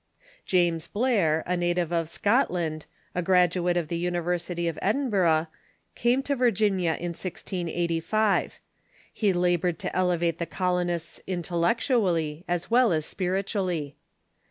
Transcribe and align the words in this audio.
James 0.47 0.87
Blair, 0.87 1.43
a 1.45 1.55
native 1.55 1.91
of 1.93 2.09
Scotland, 2.09 2.87
a 3.13 3.21
graduate 3.21 3.77
of 3.77 3.87
the 3.87 3.99
Uni 3.99 4.17
versity 4.17 4.67
of 4.67 4.79
Edinburgh, 4.81 5.45
came 5.93 6.23
to 6.23 6.35
Virginia 6.35 6.97
in 6.99 7.09
1685. 7.13 8.59
He 9.13 9.31
labored 9.31 9.77
to 9.77 9.95
elevate 9.95 10.39
the 10.39 10.47
colonists 10.47 11.21
intellectually 11.27 12.43
as 12.47 12.71
well 12.71 12.91
as 12.91 13.05
spiritually. 13.05 13.95